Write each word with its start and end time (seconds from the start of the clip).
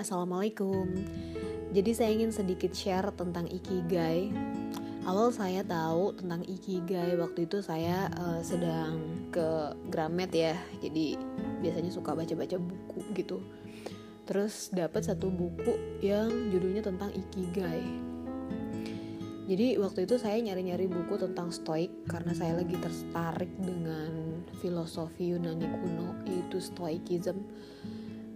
assalamualaikum. 0.00 0.88
Jadi 1.70 1.90
saya 1.92 2.10
ingin 2.16 2.32
sedikit 2.32 2.72
share 2.72 3.12
tentang 3.12 3.46
ikigai. 3.46 4.32
Awal 5.04 5.32
saya 5.32 5.60
tahu 5.64 6.16
tentang 6.16 6.44
ikigai 6.44 7.16
waktu 7.20 7.44
itu 7.48 7.60
saya 7.60 8.08
uh, 8.16 8.40
sedang 8.40 9.28
ke 9.28 9.76
Gramet 9.92 10.32
ya. 10.32 10.56
Jadi 10.80 11.20
biasanya 11.60 11.92
suka 11.92 12.16
baca-baca 12.16 12.56
buku 12.56 13.00
gitu. 13.12 13.44
Terus 14.24 14.72
dapat 14.72 15.04
satu 15.04 15.28
buku 15.28 16.00
yang 16.00 16.32
judulnya 16.48 16.80
tentang 16.80 17.12
ikigai. 17.12 17.84
Jadi 19.50 19.82
waktu 19.82 20.06
itu 20.06 20.14
saya 20.14 20.38
nyari-nyari 20.38 20.86
buku 20.86 21.18
tentang 21.18 21.50
stoik 21.50 21.90
karena 22.06 22.30
saya 22.30 22.54
lagi 22.62 22.78
tertarik 22.78 23.50
dengan 23.58 24.46
filosofi 24.62 25.34
Yunani 25.34 25.66
kuno 25.66 26.22
yaitu 26.22 26.62
stoikism 26.62 27.42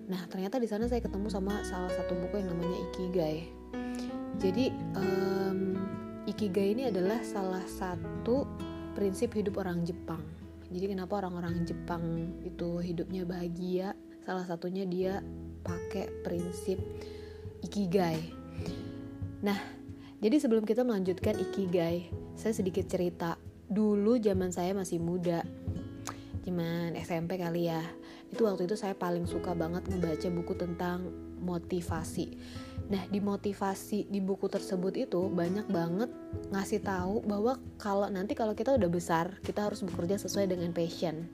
Nah 0.04 0.22
ternyata 0.28 0.60
di 0.60 0.68
sana 0.68 0.84
saya 0.84 1.00
ketemu 1.00 1.32
sama 1.32 1.64
salah 1.64 1.88
satu 1.92 2.12
buku 2.12 2.40
yang 2.44 2.52
namanya 2.52 2.78
Ikigai. 2.92 3.38
Jadi 4.36 4.68
um, 4.98 5.78
Ikigai 6.28 6.76
ini 6.76 6.90
adalah 6.90 7.22
salah 7.24 7.64
satu 7.64 8.44
prinsip 8.92 9.32
hidup 9.32 9.60
orang 9.60 9.84
Jepang. 9.86 10.20
Jadi 10.68 10.90
kenapa 10.90 11.22
orang-orang 11.22 11.64
Jepang 11.64 12.02
itu 12.42 12.82
hidupnya 12.82 13.22
bahagia? 13.24 13.94
Salah 14.24 14.44
satunya 14.44 14.84
dia 14.88 15.20
pakai 15.64 16.08
prinsip 16.24 16.80
Ikigai. 17.64 18.20
Nah, 19.44 19.56
jadi 20.20 20.40
sebelum 20.40 20.64
kita 20.64 20.84
melanjutkan 20.84 21.36
Ikigai, 21.36 22.08
saya 22.36 22.56
sedikit 22.56 22.88
cerita. 22.88 23.36
Dulu 23.64 24.20
zaman 24.20 24.52
saya 24.52 24.76
masih 24.76 25.00
muda, 25.00 25.44
zaman 26.44 26.92
SMP 27.00 27.40
kali 27.40 27.72
ya 27.72 27.80
itu 28.34 28.42
waktu 28.44 28.66
itu 28.66 28.74
saya 28.74 28.98
paling 28.98 29.30
suka 29.30 29.54
banget 29.54 29.86
ngebaca 29.86 30.28
buku 30.34 30.54
tentang 30.58 31.08
motivasi. 31.38 32.34
Nah, 32.90 33.00
di 33.08 33.22
motivasi 33.22 34.10
di 34.10 34.18
buku 34.18 34.50
tersebut 34.50 34.98
itu 34.98 35.30
banyak 35.30 35.70
banget 35.70 36.10
ngasih 36.50 36.82
tahu 36.82 37.22
bahwa 37.24 37.56
kalau 37.78 38.10
nanti 38.10 38.34
kalau 38.34 38.52
kita 38.52 38.74
udah 38.74 38.90
besar, 38.90 39.38
kita 39.40 39.70
harus 39.70 39.80
bekerja 39.86 40.18
sesuai 40.18 40.50
dengan 40.50 40.74
passion. 40.74 41.30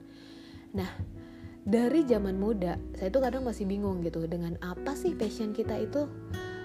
Nah, 0.77 0.87
dari 1.65 2.05
zaman 2.05 2.37
muda, 2.37 2.77
saya 2.95 3.09
tuh 3.09 3.25
kadang 3.25 3.43
masih 3.43 3.65
bingung 3.65 3.99
gitu 4.05 4.23
dengan 4.29 4.55
apa 4.61 4.93
sih 4.93 5.17
passion 5.17 5.51
kita 5.51 5.75
itu. 5.81 6.07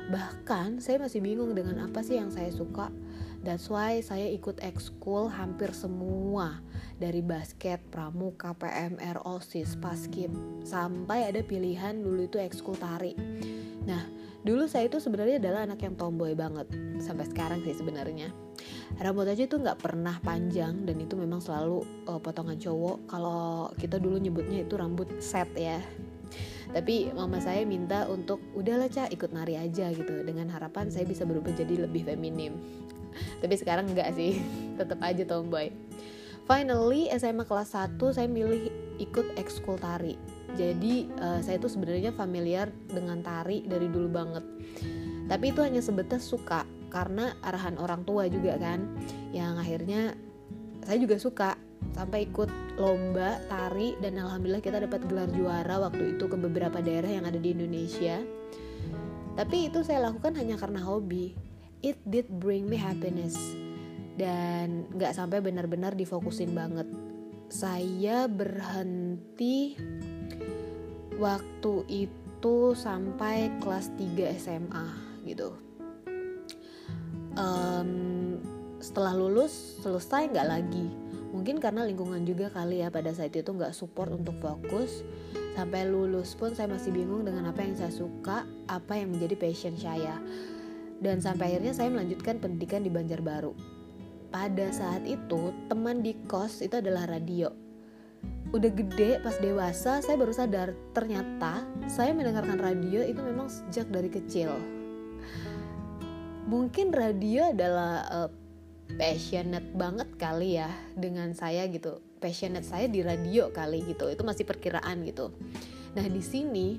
Bahkan 0.06 0.78
saya 0.78 1.03
masih 1.03 1.19
bingung 1.19 1.56
dengan 1.56 1.82
apa 1.82 1.98
sih 2.05 2.14
yang 2.14 2.30
saya 2.30 2.55
suka 2.55 2.94
That's 3.47 3.70
why 3.70 4.03
saya 4.03 4.27
ikut 4.34 4.58
ekskul 4.58 5.30
hampir 5.30 5.70
semua 5.70 6.58
dari 6.97 7.20
basket, 7.20 7.80
pramuka, 7.92 8.56
PMR, 8.56 9.25
OSIS, 9.25 9.77
paskib 9.77 10.33
sampai 10.64 11.28
ada 11.28 11.44
pilihan 11.44 12.00
dulu 12.00 12.25
itu 12.25 12.41
ekskul 12.41 12.77
tari. 12.77 13.12
Nah, 13.84 14.03
dulu 14.42 14.64
saya 14.66 14.88
itu 14.88 14.98
sebenarnya 14.98 15.38
adalah 15.38 15.69
anak 15.69 15.84
yang 15.84 15.94
tomboy 15.94 16.33
banget 16.33 16.66
sampai 16.98 17.28
sekarang 17.28 17.61
sih 17.62 17.77
sebenarnya. 17.77 18.33
Rambut 18.97 19.28
aja 19.28 19.44
tuh 19.44 19.61
nggak 19.61 19.78
pernah 19.78 20.16
panjang 20.25 20.88
dan 20.88 20.97
itu 20.97 21.14
memang 21.14 21.44
selalu 21.44 21.84
uh, 22.08 22.19
potongan 22.19 22.56
cowok. 22.56 23.12
Kalau 23.12 23.70
kita 23.77 24.00
dulu 24.00 24.16
nyebutnya 24.16 24.64
itu 24.64 24.75
rambut 24.75 25.08
set 25.20 25.53
ya 25.55 25.78
tapi 26.75 27.14
mama 27.14 27.38
saya 27.38 27.62
minta 27.62 28.10
untuk 28.10 28.42
udahlah 28.58 28.91
cah 28.91 29.06
ikut 29.10 29.31
nari 29.31 29.55
aja 29.55 29.91
gitu 29.94 30.27
dengan 30.27 30.50
harapan 30.50 30.91
saya 30.91 31.06
bisa 31.06 31.22
berubah 31.22 31.55
jadi 31.55 31.86
lebih 31.86 32.06
feminim 32.08 32.58
tapi 33.38 33.55
sekarang 33.55 33.86
enggak 33.91 34.10
sih 34.16 34.42
tetap 34.78 34.98
aja 35.03 35.22
tomboy 35.22 35.70
finally 36.47 37.11
SMA 37.11 37.42
kelas 37.42 37.75
1 37.75 37.98
saya 38.14 38.30
milih 38.30 38.70
ikut 39.02 39.34
ekskul 39.36 39.77
tari. 39.77 40.14
Jadi 40.56 41.11
uh, 41.20 41.42
saya 41.42 41.61
tuh 41.61 41.69
sebenarnya 41.69 42.14
familiar 42.14 42.70
dengan 42.88 43.20
tari 43.20 43.66
dari 43.66 43.91
dulu 43.91 44.08
banget. 44.08 44.44
Tapi 45.26 45.53
itu 45.53 45.60
hanya 45.60 45.82
sebatas 45.82 46.22
suka 46.22 46.65
karena 46.88 47.34
arahan 47.43 47.76
orang 47.76 48.06
tua 48.06 48.31
juga 48.31 48.56
kan. 48.56 48.87
Yang 49.34 49.53
akhirnya 49.60 50.03
saya 50.87 50.98
juga 51.03 51.16
suka 51.19 51.50
sampai 51.93 52.31
ikut 52.31 52.49
lomba 52.81 53.43
tari 53.50 53.99
dan 54.00 54.16
alhamdulillah 54.16 54.65
kita 54.65 54.81
dapat 54.81 55.04
gelar 55.10 55.28
juara 55.34 55.82
waktu 55.82 56.16
itu 56.16 56.25
ke 56.31 56.37
beberapa 56.38 56.78
daerah 56.81 57.10
yang 57.10 57.26
ada 57.26 57.37
di 57.37 57.53
Indonesia. 57.53 58.22
Tapi 59.37 59.69
itu 59.69 59.84
saya 59.84 60.09
lakukan 60.09 60.32
hanya 60.38 60.56
karena 60.56 60.81
hobi. 60.81 61.37
It 61.84 62.00
did 62.09 62.32
bring 62.41 62.65
me 62.72 62.81
happiness 62.81 63.66
dan 64.16 64.88
nggak 64.97 65.12
sampai 65.12 65.44
benar-benar 65.44 65.93
difokusin 65.93 66.56
banget. 66.56 66.88
Saya 67.47 68.27
berhenti 68.27 69.77
waktu 71.21 71.75
itu 71.87 72.56
sampai 72.75 73.53
kelas 73.60 73.93
3 73.94 74.41
SMA 74.41 74.87
gitu. 75.28 75.53
Um, 77.37 78.41
setelah 78.81 79.12
lulus 79.12 79.81
selesai 79.84 80.32
nggak 80.32 80.49
lagi. 80.49 80.88
Mungkin 81.37 81.60
karena 81.60 81.84
lingkungan 81.84 82.25
juga 82.25 82.49
kali 82.49 82.81
ya 82.81 82.88
pada 82.88 83.12
saat 83.12 83.37
itu 83.37 83.53
nggak 83.53 83.76
support 83.76 84.09
untuk 84.09 84.41
fokus. 84.41 85.05
Sampai 85.53 85.88
lulus 85.88 86.32
pun 86.32 86.56
saya 86.56 86.69
masih 86.69 86.93
bingung 86.93 87.25
dengan 87.25 87.49
apa 87.49 87.60
yang 87.60 87.76
saya 87.76 87.93
suka 87.93 88.49
apa 88.69 88.97
yang 88.97 89.12
menjadi 89.12 89.37
passion 89.37 89.76
saya. 89.76 90.16
Dan 90.97 91.21
sampai 91.21 91.53
akhirnya 91.53 91.76
saya 91.76 91.93
melanjutkan 91.93 92.41
pendidikan 92.41 92.81
di 92.81 92.88
Banjarbaru. 92.88 93.75
Pada 94.36 94.69
saat 94.69 95.00
itu, 95.08 95.48
teman 95.72 96.04
di 96.04 96.12
kos 96.28 96.60
itu 96.60 96.76
adalah 96.76 97.08
radio. 97.08 97.48
Udah 98.52 98.69
gede 98.69 99.16
pas 99.24 99.32
dewasa 99.41 100.04
saya 100.04 100.20
baru 100.20 100.28
sadar 100.28 100.76
ternyata 100.92 101.64
saya 101.88 102.12
mendengarkan 102.12 102.60
radio 102.60 103.00
itu 103.00 103.16
memang 103.25 103.48
sejak 103.48 103.88
dari 103.88 104.12
kecil. 104.12 104.52
Mungkin 106.52 106.92
radio 106.92 107.48
adalah 107.48 108.04
uh, 108.12 108.28
passionate 109.00 109.72
banget 109.72 110.12
kali 110.20 110.60
ya 110.60 110.69
dengan 110.92 111.32
saya 111.32 111.64
gitu. 111.72 112.04
Passionate 112.20 112.69
saya 112.69 112.92
di 112.92 113.00
radio 113.00 113.48
kali 113.48 113.88
gitu. 113.88 114.12
Itu 114.12 114.20
masih 114.20 114.44
perkiraan 114.44 115.00
gitu. 115.08 115.32
Nah, 115.96 116.04
di 116.12 116.20
sini 116.20 116.76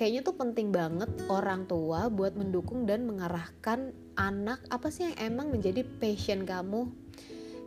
kayaknya 0.00 0.24
tuh 0.24 0.32
penting 0.32 0.72
banget 0.72 1.12
orang 1.28 1.68
tua 1.68 2.08
buat 2.08 2.32
mendukung 2.32 2.88
dan 2.88 3.04
mengarahkan 3.04 3.92
anak 4.16 4.64
apa 4.72 4.88
sih 4.88 5.12
yang 5.12 5.16
emang 5.20 5.52
menjadi 5.52 5.84
passion 6.00 6.48
kamu. 6.48 6.88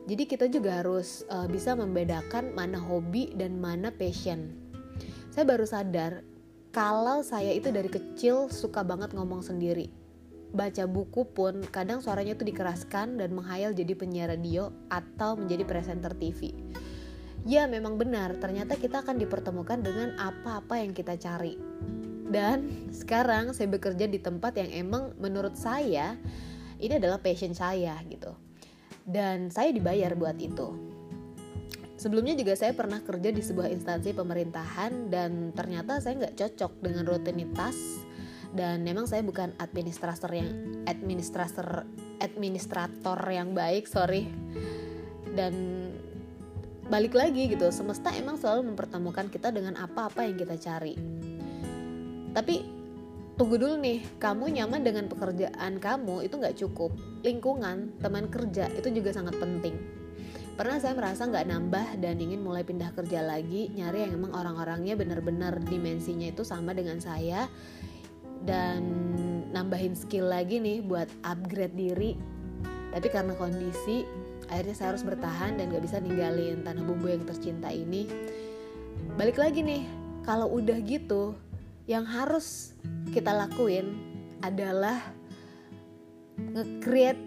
Jadi 0.10 0.24
kita 0.26 0.50
juga 0.50 0.82
harus 0.82 1.22
uh, 1.30 1.46
bisa 1.46 1.78
membedakan 1.78 2.58
mana 2.58 2.82
hobi 2.82 3.30
dan 3.38 3.62
mana 3.62 3.94
passion. 3.94 4.50
Saya 5.30 5.46
baru 5.46 5.70
sadar 5.70 6.26
kalau 6.74 7.22
saya 7.22 7.54
itu 7.54 7.70
dari 7.70 7.94
kecil 7.94 8.50
suka 8.50 8.82
banget 8.82 9.14
ngomong 9.14 9.46
sendiri. 9.46 9.94
Baca 10.58 10.90
buku 10.90 11.30
pun 11.38 11.62
kadang 11.70 12.02
suaranya 12.02 12.34
tuh 12.34 12.50
dikeraskan 12.50 13.22
dan 13.22 13.30
menghayal 13.38 13.78
jadi 13.78 13.94
penyiar 13.94 14.34
radio 14.34 14.74
atau 14.90 15.38
menjadi 15.38 15.70
presenter 15.70 16.18
TV 16.18 16.50
ya 17.44 17.68
memang 17.68 18.00
benar 18.00 18.40
ternyata 18.40 18.80
kita 18.80 19.04
akan 19.04 19.20
dipertemukan 19.20 19.84
dengan 19.84 20.16
apa-apa 20.16 20.80
yang 20.80 20.96
kita 20.96 21.20
cari 21.20 21.60
dan 22.30 22.90
sekarang 22.96 23.52
saya 23.52 23.68
bekerja 23.68 24.08
di 24.08 24.20
tempat 24.22 24.56
yang 24.56 24.72
emang 24.72 25.12
menurut 25.20 25.60
saya 25.60 26.16
ini 26.80 27.00
adalah 27.00 27.20
passion 27.20 27.56
saya 27.56 27.96
gitu. 28.08 28.32
Dan 29.04 29.52
saya 29.52 29.72
dibayar 29.76 30.16
buat 30.16 30.36
itu. 30.40 30.94
Sebelumnya 32.00 32.36
juga 32.36 32.60
saya 32.60 32.76
pernah 32.76 33.00
kerja 33.00 33.32
di 33.32 33.40
sebuah 33.40 33.72
instansi 33.72 34.12
pemerintahan 34.12 35.08
dan 35.08 35.56
ternyata 35.56 36.04
saya 36.04 36.20
nggak 36.20 36.36
cocok 36.36 36.72
dengan 36.84 37.04
rutinitas. 37.08 37.76
Dan 38.54 38.86
memang 38.86 39.10
saya 39.10 39.26
bukan 39.26 39.56
administrator 39.58 40.30
yang 40.30 40.84
administrator 40.86 41.88
administrator 42.20 43.18
yang 43.32 43.56
baik 43.56 43.88
sorry. 43.88 44.28
Dan 45.32 45.54
balik 46.92 47.16
lagi 47.16 47.48
gitu 47.48 47.72
semesta 47.72 48.12
emang 48.12 48.36
selalu 48.36 48.76
mempertemukan 48.76 49.32
kita 49.32 49.56
dengan 49.56 49.80
apa-apa 49.80 50.28
yang 50.28 50.36
kita 50.36 50.60
cari 50.60 51.00
tapi 52.34 52.66
tunggu 53.34 53.58
dulu 53.58 53.82
nih 53.82 54.06
kamu 54.22 54.62
nyaman 54.62 54.82
dengan 54.86 55.06
pekerjaan 55.10 55.82
kamu 55.82 56.26
itu 56.26 56.36
nggak 56.38 56.58
cukup. 56.58 56.92
Lingkungan 57.26 57.98
teman 58.02 58.30
kerja 58.30 58.70
itu 58.74 58.90
juga 58.94 59.14
sangat 59.14 59.38
penting. 59.42 59.78
Pernah 60.54 60.78
saya 60.78 60.94
merasa 60.94 61.26
nggak 61.26 61.50
nambah 61.50 61.88
dan 61.98 62.22
ingin 62.22 62.46
mulai 62.46 62.62
pindah 62.62 62.94
kerja 62.94 63.26
lagi 63.26 63.74
nyari 63.74 64.06
yang 64.06 64.22
emang 64.22 64.38
orang-orangnya 64.38 64.94
benar-benar 64.94 65.58
dimensinya 65.66 66.30
itu 66.30 66.46
sama 66.46 66.78
dengan 66.78 67.02
saya. 67.02 67.50
Dan 68.44 68.84
nambahin 69.50 69.96
skill 69.98 70.30
lagi 70.30 70.62
nih 70.62 70.86
buat 70.86 71.10
upgrade 71.26 71.74
diri. 71.74 72.14
Tapi 72.94 73.08
karena 73.10 73.34
kondisi 73.34 74.06
akhirnya 74.46 74.76
saya 74.78 74.94
harus 74.94 75.02
bertahan 75.02 75.58
dan 75.58 75.74
gak 75.74 75.82
bisa 75.82 75.98
ninggalin 75.98 76.62
tanah 76.62 76.86
bumbu 76.86 77.10
yang 77.10 77.26
tercinta 77.26 77.74
ini. 77.74 78.06
Balik 79.18 79.42
lagi 79.42 79.66
nih 79.66 79.90
kalau 80.22 80.54
udah 80.54 80.78
gitu 80.86 81.34
yang 81.84 82.08
harus 82.08 82.78
kita 83.12 83.36
lakuin 83.36 83.92
adalah 84.40 85.00
nge-create 86.40 87.20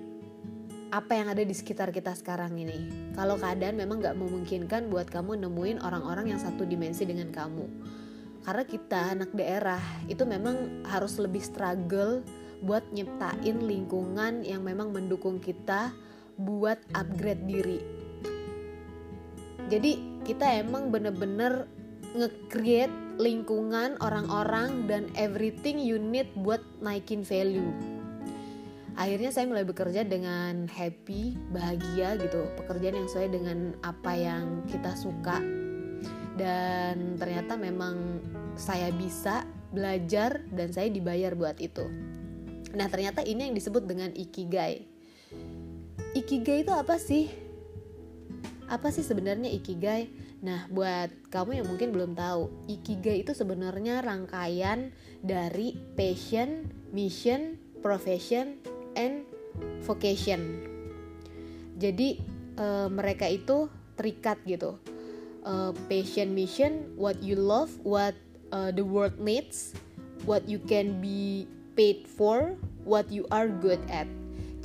apa 0.94 1.12
yang 1.12 1.29
ada 1.29 1.43
di 1.44 1.53
sekitar 1.53 1.93
kita 1.93 2.17
sekarang 2.17 2.56
ini. 2.56 3.12
Kalau 3.12 3.37
keadaan 3.37 3.76
memang 3.76 4.00
gak 4.00 4.17
memungkinkan 4.17 4.88
buat 4.88 5.12
kamu 5.12 5.44
nemuin 5.44 5.85
orang-orang 5.85 6.32
yang 6.32 6.41
satu 6.41 6.64
dimensi 6.64 7.05
dengan 7.05 7.29
kamu. 7.32 7.67
karena 8.47 8.62
kita 8.62 9.11
anak 9.11 9.35
daerah 9.35 9.82
itu 10.06 10.23
memang 10.23 10.87
harus 10.87 11.19
lebih 11.19 11.43
struggle 11.43 12.23
buat 12.62 12.87
nyiptain 12.94 13.59
lingkungan 13.67 14.47
yang 14.47 14.62
memang 14.62 14.94
mendukung 14.94 15.43
kita 15.43 15.91
buat 16.38 16.79
upgrade 16.94 17.43
diri 17.43 17.82
jadi 19.67 19.99
kita 20.23 20.62
emang 20.62 20.94
bener-bener 20.94 21.67
nge-create 22.14 22.94
lingkungan 23.16 23.96
orang-orang 24.04 24.84
dan 24.86 25.08
everything 25.16 25.80
you 25.80 25.96
need 25.96 26.28
buat 26.40 26.60
naikin 26.84 27.24
value 27.24 27.72
akhirnya 28.96 29.28
saya 29.28 29.44
mulai 29.48 29.64
bekerja 29.64 30.04
dengan 30.08 30.68
happy 30.68 31.36
bahagia 31.52 32.16
gitu 32.20 32.48
pekerjaan 32.56 32.96
yang 33.00 33.08
sesuai 33.08 33.28
dengan 33.32 33.58
apa 33.84 34.12
yang 34.16 34.64
kita 34.68 34.92
suka 34.96 35.40
dan 36.36 37.16
ternyata 37.16 37.56
memang 37.56 38.20
saya 38.56 38.92
bisa 38.92 39.48
belajar 39.72 40.44
dan 40.52 40.72
saya 40.72 40.92
dibayar 40.92 41.32
buat 41.32 41.56
itu. 41.58 41.84
Nah, 42.76 42.86
ternyata 42.92 43.24
ini 43.24 43.48
yang 43.48 43.56
disebut 43.56 43.88
dengan 43.88 44.12
ikigai. 44.12 44.84
Ikigai 46.12 46.64
itu 46.64 46.72
apa 46.72 47.00
sih? 47.00 47.32
Apa 48.68 48.92
sih 48.92 49.04
sebenarnya 49.04 49.48
ikigai? 49.48 50.12
Nah, 50.44 50.69
buat 50.69 51.09
kamu 51.33 51.62
yang 51.62 51.67
mungkin 51.69 51.91
belum 51.97 52.12
tahu, 52.12 52.53
ikigai 52.69 53.25
itu 53.25 53.33
sebenarnya 53.33 54.05
rangkaian 54.05 54.93
dari 55.25 55.75
passion, 55.97 56.69
mission, 56.93 57.56
profession, 57.81 58.61
and 58.94 59.25
vocation. 59.85 60.61
Jadi, 61.77 62.21
e, 62.56 62.67
mereka 62.93 63.29
itu 63.33 63.73
terikat 63.97 64.37
gitu 64.44 64.77
uh, 65.47 65.71
passion 65.87 66.35
mission 66.35 66.91
what 66.99 67.17
you 67.23 67.38
love 67.38 67.71
what 67.87 68.12
uh, 68.50 68.75
the 68.75 68.83
world 68.83 69.15
needs 69.23 69.73
what 70.27 70.43
you 70.50 70.59
can 70.59 70.99
be 71.00 71.47
paid 71.79 72.05
for 72.05 72.59
what 72.83 73.06
you 73.09 73.25
are 73.31 73.47
good 73.49 73.81
at 73.88 74.11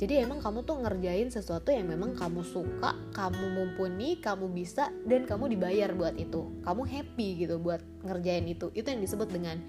jadi 0.02 0.26
emang 0.26 0.42
kamu 0.42 0.66
tuh 0.66 0.82
ngerjain 0.82 1.30
sesuatu 1.30 1.70
yang 1.70 1.86
memang 1.86 2.18
kamu 2.18 2.42
suka, 2.42 2.98
kamu 3.14 3.54
mumpuni, 3.54 4.18
kamu 4.18 4.50
bisa, 4.50 4.90
dan 5.06 5.30
kamu 5.30 5.54
dibayar 5.54 5.94
buat 5.94 6.18
itu. 6.18 6.50
Kamu 6.66 6.82
happy 6.82 7.46
gitu 7.46 7.62
buat 7.62 7.78
ngerjain 8.02 8.50
itu. 8.50 8.74
Itu 8.74 8.90
yang 8.90 8.98
disebut 8.98 9.30
dengan 9.30 9.62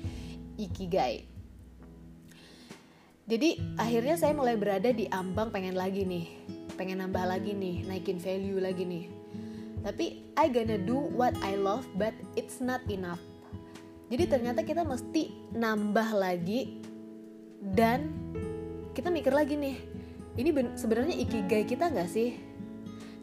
ikigai. 0.58 1.30
Jadi 3.30 3.78
akhirnya 3.78 4.18
saya 4.18 4.34
mulai 4.34 4.58
berada 4.58 4.90
di 4.90 5.06
ambang 5.14 5.54
pengen 5.54 5.78
lagi 5.78 6.02
nih, 6.02 6.26
pengen 6.82 7.06
nambah 7.06 7.30
lagi 7.30 7.54
nih, 7.54 7.86
naikin 7.86 8.18
value 8.18 8.58
lagi 8.58 8.90
nih 8.90 9.06
tapi 9.84 10.24
I 10.40 10.48
gonna 10.48 10.80
do 10.80 10.96
what 10.96 11.36
I 11.44 11.60
love 11.60 11.84
but 12.00 12.16
it's 12.40 12.64
not 12.64 12.82
enough 12.88 13.20
jadi 14.08 14.32
ternyata 14.32 14.64
kita 14.64 14.88
mesti 14.88 15.52
nambah 15.52 16.16
lagi 16.16 16.80
dan 17.76 18.08
kita 18.96 19.12
mikir 19.12 19.36
lagi 19.36 19.60
nih 19.60 19.78
ini 20.34 20.50
sebenarnya 20.74 21.14
ikigai 21.14 21.64
kita 21.70 21.94
nggak 21.94 22.10
sih? 22.10 22.34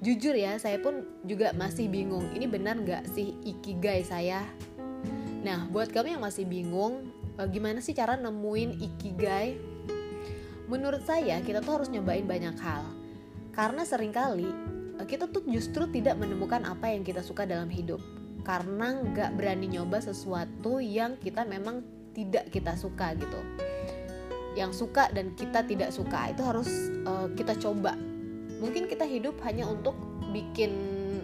Jujur 0.00 0.32
ya 0.32 0.56
saya 0.56 0.78
pun 0.80 1.04
juga 1.26 1.50
masih 1.52 1.90
bingung. 1.90 2.30
Ini 2.32 2.46
benar 2.46 2.78
nggak 2.78 3.10
sih 3.10 3.36
ikigai 3.42 4.06
saya? 4.06 4.46
Nah 5.42 5.66
buat 5.68 5.90
kamu 5.90 6.16
yang 6.16 6.22
masih 6.24 6.46
bingung 6.46 7.10
eh, 7.36 7.48
gimana 7.50 7.82
sih 7.82 7.92
cara 7.92 8.14
nemuin 8.14 8.78
ikigai? 8.78 9.58
Menurut 10.70 11.02
saya 11.02 11.42
kita 11.42 11.60
tuh 11.60 11.82
harus 11.82 11.90
nyobain 11.90 12.24
banyak 12.24 12.54
hal. 12.62 12.86
Karena 13.50 13.82
sering 13.82 14.14
kali 14.14 14.48
kita 15.00 15.26
tuh 15.32 15.42
justru 15.48 15.88
tidak 15.90 16.20
menemukan 16.20 16.62
apa 16.62 16.92
yang 16.92 17.02
kita 17.02 17.26
suka 17.26 17.42
dalam 17.42 17.66
hidup. 17.66 17.98
Karena 18.46 18.94
nggak 18.94 19.36
berani 19.36 19.66
nyoba 19.66 19.98
sesuatu 19.98 20.78
yang 20.78 21.18
kita 21.18 21.42
memang 21.44 21.82
tidak 22.14 22.48
kita 22.54 22.74
suka 22.74 23.14
gitu 23.14 23.40
yang 24.58 24.75
suka 24.75 25.11
dan 25.14 25.35
kita 25.38 25.62
tidak 25.62 25.94
suka 25.94 26.35
itu 26.35 26.43
harus 26.43 26.69
uh, 27.06 27.31
kita 27.38 27.55
coba. 27.58 27.94
Mungkin 28.61 28.91
kita 28.91 29.06
hidup 29.06 29.38
hanya 29.47 29.64
untuk 29.70 29.94
bikin 30.31 30.73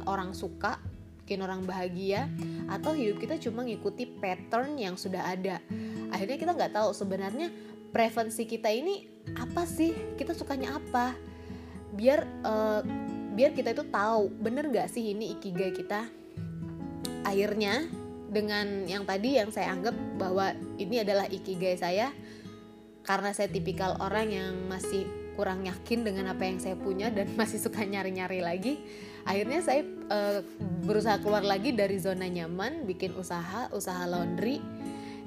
orang 0.06 0.32
suka 0.32 0.78
bikin 1.26 1.42
orang 1.42 1.66
bahagia 1.66 2.30
atau 2.70 2.94
hidup 2.94 3.18
kita 3.18 3.34
cuma 3.42 3.66
ngikuti 3.66 4.06
pattern 4.22 4.78
yang 4.78 4.94
sudah 4.94 5.26
ada. 5.26 5.58
Akhirnya 6.14 6.38
kita 6.38 6.54
nggak 6.54 6.70
tahu 6.78 6.94
sebenarnya 6.94 7.50
preferensi 7.90 8.46
kita 8.46 8.70
ini 8.70 9.10
apa 9.34 9.66
sih? 9.66 9.90
Kita 10.14 10.38
sukanya 10.38 10.78
apa? 10.78 11.18
Biar 11.98 12.22
uh, 12.46 12.78
biar 13.34 13.58
kita 13.58 13.74
itu 13.74 13.82
tahu 13.90 14.30
bener 14.38 14.70
gak 14.70 14.86
sih 14.86 15.02
ini 15.18 15.34
ikigai 15.34 15.74
kita? 15.74 16.06
Akhirnya 17.26 17.90
dengan 18.30 18.86
yang 18.86 19.02
tadi 19.02 19.34
yang 19.34 19.50
saya 19.50 19.74
anggap 19.74 19.98
bahwa 20.14 20.54
ini 20.78 21.02
adalah 21.02 21.26
ikigai 21.26 21.74
saya 21.74 22.14
karena 23.06 23.30
saya 23.32 23.46
tipikal 23.46 23.96
orang 24.02 24.28
yang 24.34 24.52
masih 24.66 25.06
kurang 25.38 25.64
yakin 25.64 26.02
dengan 26.02 26.32
apa 26.32 26.42
yang 26.44 26.58
saya 26.58 26.74
punya 26.74 27.08
dan 27.08 27.32
masih 27.40 27.62
suka 27.62 27.86
nyari-nyari 27.86 28.42
lagi 28.42 28.82
akhirnya 29.22 29.60
saya 29.62 29.82
uh, 30.10 30.40
berusaha 30.82 31.22
keluar 31.22 31.46
lagi 31.46 31.72
dari 31.72 31.96
zona 32.02 32.26
nyaman 32.26 32.84
bikin 32.84 33.14
usaha 33.14 33.70
usaha 33.70 34.04
laundry 34.04 34.58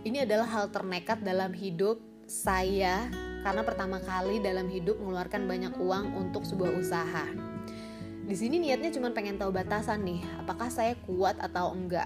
ini 0.03 0.23
adalah 0.23 0.47
hal 0.47 0.71
ternekat 0.71 1.23
dalam 1.23 1.55
hidup 1.55 1.99
saya 2.29 3.07
karena 3.41 3.63
pertama 3.63 3.97
kali 4.03 4.43
dalam 4.43 4.67
hidup 4.67 4.99
mengeluarkan 4.99 5.47
banyak 5.47 5.73
uang 5.79 6.13
untuk 6.19 6.43
sebuah 6.43 6.75
usaha 6.77 7.25
di 8.29 8.37
sini 8.37 8.61
niatnya 8.61 8.93
cuma 8.93 9.09
pengen 9.09 9.41
tahu 9.41 9.49
batasan 9.49 10.05
nih, 10.05 10.21
apakah 10.37 10.69
saya 10.69 10.93
kuat 11.09 11.33
atau 11.41 11.73
enggak. 11.73 12.05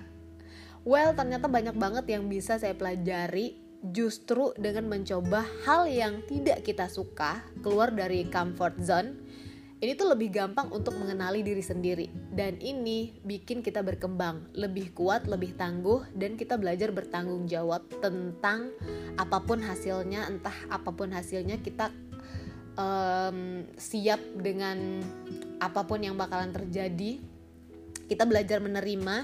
Well, 0.87 1.11
ternyata 1.19 1.51
banyak 1.51 1.75
banget 1.75 2.07
yang 2.07 2.31
bisa 2.31 2.55
saya 2.55 2.71
pelajari 2.71 3.59
justru 3.91 4.55
dengan 4.55 4.87
mencoba 4.87 5.43
hal 5.67 5.91
yang 5.91 6.23
tidak 6.23 6.63
kita 6.63 6.87
suka, 6.87 7.43
keluar 7.59 7.91
dari 7.91 8.23
comfort 8.31 8.79
zone. 8.79 9.11
Ini 9.83 9.99
tuh 9.99 10.15
lebih 10.15 10.31
gampang 10.31 10.71
untuk 10.71 10.95
mengenali 10.95 11.43
diri 11.43 11.59
sendiri 11.59 12.07
dan 12.31 12.55
ini 12.63 13.19
bikin 13.19 13.59
kita 13.59 13.83
berkembang, 13.83 14.55
lebih 14.55 14.95
kuat, 14.95 15.27
lebih 15.27 15.59
tangguh 15.59 16.07
dan 16.15 16.39
kita 16.39 16.55
belajar 16.55 16.95
bertanggung 16.95 17.51
jawab 17.51 17.83
tentang 17.99 18.71
apa 19.19 19.43
pun 19.43 19.59
hasilnya, 19.59 20.31
entah 20.31 20.55
apa 20.71 20.87
pun 20.95 21.11
hasilnya 21.11 21.59
kita 21.59 21.91
um, 22.79 23.67
siap 23.75 24.23
dengan 24.39 25.03
apa 25.59 25.83
pun 25.83 25.99
yang 25.99 26.15
bakalan 26.15 26.55
terjadi 26.55 27.19
kita 28.07 28.23
belajar 28.27 28.59
menerima 28.59 29.15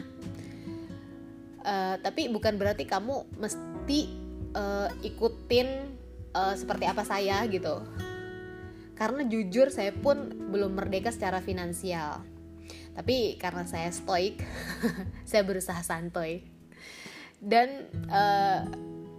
uh, 1.63 1.95
tapi 1.99 2.31
bukan 2.31 2.55
berarti 2.55 2.87
kamu 2.87 3.27
mesti 3.37 4.18
uh, 4.55 4.89
ikutin 5.01 5.67
uh, 6.33 6.55
seperti 6.55 6.85
apa 6.85 7.03
saya 7.03 7.43
gitu. 7.49 7.81
Karena 8.95 9.23
jujur 9.25 9.71
saya 9.71 9.95
pun 9.95 10.49
belum 10.51 10.75
merdeka 10.75 11.09
secara 11.09 11.39
finansial. 11.39 12.21
Tapi 12.93 13.39
karena 13.39 13.63
saya 13.63 13.89
stoik 13.89 14.43
saya 15.29 15.41
berusaha 15.47 15.79
santuy. 15.81 16.43
Dan 17.39 17.87
uh, 18.11 18.67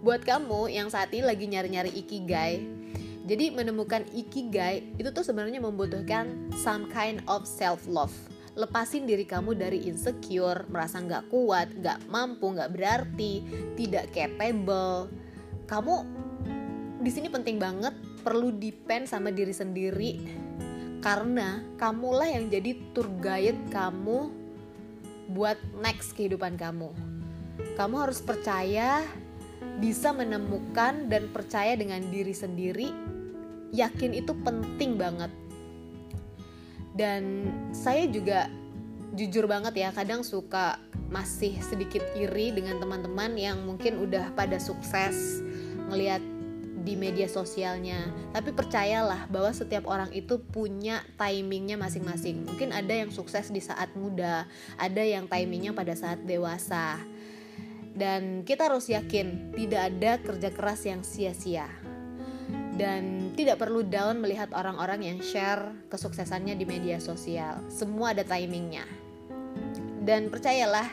buat 0.05 0.21
kamu 0.21 0.69
yang 0.69 0.93
saat 0.93 1.09
ini 1.13 1.25
lagi 1.25 1.49
nyari-nyari 1.49 1.89
ikigai 1.93 2.81
jadi 3.21 3.53
menemukan 3.53 4.01
ikigai 4.11 4.97
itu 4.97 5.09
tuh 5.13 5.21
sebenarnya 5.21 5.61
membutuhkan 5.61 6.49
some 6.57 6.89
kind 6.89 7.21
of 7.29 7.45
self 7.45 7.85
love. 7.85 8.13
Lepasin 8.51 9.07
diri 9.07 9.23
kamu 9.23 9.55
dari 9.55 9.87
insecure, 9.87 10.67
merasa 10.67 10.99
nggak 10.99 11.31
kuat, 11.31 11.71
nggak 11.71 12.11
mampu, 12.11 12.51
nggak 12.51 12.71
berarti, 12.75 13.43
tidak 13.79 14.11
capable. 14.11 15.07
Kamu 15.67 15.95
di 16.99 17.09
sini 17.09 17.31
penting 17.31 17.57
banget 17.57 17.95
perlu 18.21 18.51
depend 18.53 19.07
sama 19.07 19.33
diri 19.33 19.55
sendiri 19.55 20.11
karena 21.01 21.65
kamulah 21.81 22.29
yang 22.29 22.51
jadi 22.51 22.77
tour 22.93 23.09
guide 23.17 23.57
kamu 23.73 24.29
buat 25.33 25.57
next 25.81 26.13
kehidupan 26.13 26.59
kamu. 26.59 26.93
Kamu 27.79 27.95
harus 27.97 28.21
percaya 28.21 29.01
bisa 29.81 30.13
menemukan 30.13 31.09
dan 31.09 31.31
percaya 31.33 31.73
dengan 31.73 32.03
diri 32.11 32.35
sendiri 32.35 32.89
yakin 33.71 34.11
itu 34.13 34.35
penting 34.43 34.99
banget 34.99 35.31
dan 37.01 37.49
saya 37.73 38.05
juga 38.05 38.45
jujur 39.17 39.49
banget 39.49 39.73
ya 39.73 39.89
kadang 39.89 40.21
suka 40.21 40.77
masih 41.09 41.57
sedikit 41.65 42.05
iri 42.13 42.53
dengan 42.53 42.77
teman-teman 42.77 43.33
yang 43.33 43.57
mungkin 43.65 43.97
udah 43.97 44.29
pada 44.37 44.61
sukses 44.61 45.41
ngelihat 45.89 46.21
di 46.81 46.93
media 46.93 47.25
sosialnya. 47.25 48.13
Tapi 48.33 48.53
percayalah 48.53 49.25
bahwa 49.33 49.49
setiap 49.49 49.89
orang 49.89 50.13
itu 50.13 50.37
punya 50.37 51.01
timingnya 51.17 51.77
masing-masing. 51.77 52.45
Mungkin 52.45 52.69
ada 52.69 52.93
yang 52.93 53.09
sukses 53.09 53.49
di 53.49 53.61
saat 53.61 53.93
muda 53.97 54.45
ada 54.77 55.01
yang 55.01 55.25
timingnya 55.25 55.73
pada 55.73 55.97
saat 55.97 56.21
dewasa. 56.21 57.01
Dan 57.91 58.45
kita 58.47 58.71
harus 58.71 58.87
yakin 58.87 59.51
tidak 59.57 59.81
ada 59.89 60.11
kerja 60.21 60.49
keras 60.53 60.81
yang 60.87 61.01
sia-sia 61.03 61.80
dan 62.79 63.33
tidak 63.35 63.59
perlu 63.59 63.83
down 63.83 64.23
melihat 64.23 64.51
orang-orang 64.55 65.03
yang 65.03 65.17
share 65.19 65.75
kesuksesannya 65.91 66.55
di 66.55 66.63
media 66.63 66.97
sosial. 67.03 67.59
Semua 67.67 68.15
ada 68.15 68.23
timingnya. 68.23 68.87
Dan 70.01 70.31
percayalah, 70.31 70.87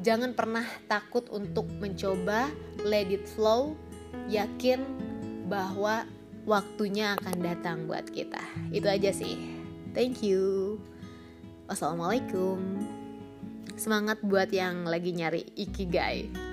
jangan 0.00 0.32
pernah 0.32 0.64
takut 0.86 1.26
untuk 1.34 1.68
mencoba 1.82 2.48
let 2.86 3.10
it 3.10 3.26
flow 3.26 3.74
yakin 4.30 4.80
bahwa 5.50 6.06
waktunya 6.48 7.18
akan 7.18 7.36
datang 7.42 7.78
buat 7.84 8.08
kita. 8.08 8.40
Itu 8.72 8.88
aja 8.88 9.10
sih. 9.12 9.36
Thank 9.92 10.24
you. 10.24 10.78
Wassalamualaikum. 11.68 12.58
Semangat 13.76 14.20
buat 14.24 14.52
yang 14.52 14.84
lagi 14.84 15.12
nyari 15.16 15.48
ikigai 15.56 16.52